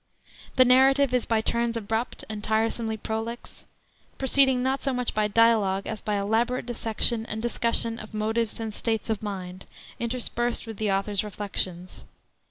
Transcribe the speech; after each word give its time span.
The 0.55 0.65
narrative 0.65 1.13
is 1.13 1.27
by 1.27 1.41
turns 1.41 1.77
abrupt 1.77 2.25
and 2.27 2.43
tiresomely 2.43 2.97
prolix, 2.97 3.65
proceeding 4.17 4.63
not 4.63 4.81
so 4.81 4.93
much 4.93 5.13
by 5.13 5.27
dialogue 5.27 5.85
as 5.85 6.01
by 6.01 6.15
elaborate 6.15 6.65
dissection 6.65 7.23
and 7.27 7.39
discussion 7.39 7.99
of 7.99 8.11
motives 8.11 8.59
and 8.59 8.73
states 8.73 9.11
of 9.11 9.21
mind, 9.21 9.67
interspersed 9.99 10.65
with 10.65 10.77
the 10.77 10.91
author's 10.91 11.23
reflections. 11.23 12.03